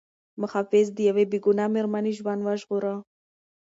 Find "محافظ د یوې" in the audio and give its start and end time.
0.41-1.25